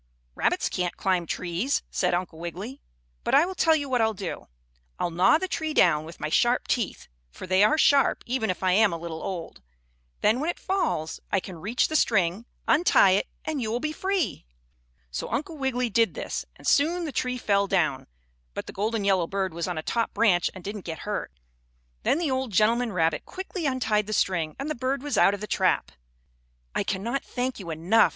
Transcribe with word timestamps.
"Rabbits 0.33 0.67
can't 0.67 0.97
climb 0.97 1.27
trees," 1.27 1.83
said 1.91 2.15
Uncle 2.15 2.39
Wiggily. 2.39 2.81
"But 3.23 3.35
I 3.35 3.45
will 3.45 3.53
tell 3.53 3.75
you 3.75 3.87
what 3.87 4.01
I'll 4.01 4.15
do. 4.15 4.47
I'll 4.97 5.11
gnaw 5.11 5.37
the 5.37 5.47
tree 5.47 5.75
down 5.75 6.05
with 6.05 6.19
my 6.19 6.27
sharp 6.29 6.67
teeth, 6.67 7.07
for 7.29 7.45
they 7.45 7.63
are 7.63 7.77
sharp, 7.77 8.23
even 8.25 8.49
if 8.49 8.63
I 8.63 8.71
am 8.71 8.91
a 8.91 8.97
little 8.97 9.21
old. 9.21 9.61
Then, 10.21 10.39
when 10.39 10.49
it 10.49 10.57
falls, 10.59 11.19
I 11.31 11.39
can 11.39 11.61
reach 11.61 11.87
the 11.87 11.95
string, 11.95 12.47
untie 12.67 13.11
it, 13.11 13.27
and 13.45 13.61
you 13.61 13.69
will 13.69 13.79
be 13.79 13.91
free." 13.91 14.47
So 15.11 15.29
Uncle 15.29 15.55
Wiggily 15.59 15.91
did 15.91 16.15
this, 16.15 16.45
and 16.55 16.65
soon 16.65 17.05
the 17.05 17.11
tree 17.11 17.37
fell 17.37 17.67
down, 17.67 18.07
but 18.55 18.65
the 18.65 18.73
golden 18.73 19.03
yellow 19.03 19.27
bird 19.27 19.53
was 19.53 19.67
on 19.67 19.77
a 19.77 19.83
top 19.83 20.15
branch 20.15 20.49
and 20.55 20.63
didn't 20.63 20.81
get 20.85 20.97
hurt. 21.05 21.31
Then 22.01 22.17
the 22.17 22.31
old 22.31 22.51
gentleman 22.53 22.91
rabbit 22.91 23.23
quickly 23.25 23.67
untied 23.67 24.07
the 24.07 24.13
string 24.13 24.55
and 24.57 24.67
the 24.67 24.73
bird 24.73 25.03
was 25.03 25.15
out 25.15 25.35
of 25.35 25.41
the 25.41 25.45
trap. 25.45 25.91
"I 26.73 26.83
cannot 26.83 27.23
thank 27.23 27.59
you 27.59 27.69
enough!" 27.69 28.09